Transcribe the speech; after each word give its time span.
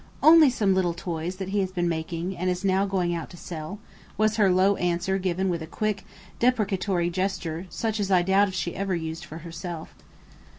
"Only 0.23 0.49
some 0.49 0.73
little 0.73 0.95
toys 0.95 1.35
that 1.35 1.49
he 1.49 1.59
has 1.59 1.71
been 1.71 1.87
making, 1.87 2.35
and 2.35 2.49
is 2.49 2.65
now 2.65 2.87
going 2.87 3.13
out 3.13 3.29
to 3.29 3.37
sell," 3.37 3.77
was 4.17 4.37
her 4.37 4.49
low 4.49 4.75
answer 4.77 5.19
given 5.19 5.47
with 5.47 5.61
a 5.61 5.67
quick 5.67 6.05
deprecatory 6.39 7.11
gesture 7.11 7.67
such 7.69 7.99
as 7.99 8.09
I 8.09 8.23
doubt 8.23 8.47
if 8.47 8.55
she 8.55 8.75
ever 8.75 8.95
used 8.95 9.23
for 9.23 9.37
herself. 9.45 9.93